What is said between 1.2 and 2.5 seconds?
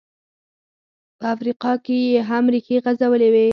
افریقا کې یې هم